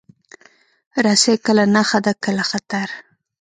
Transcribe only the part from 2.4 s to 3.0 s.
خطر.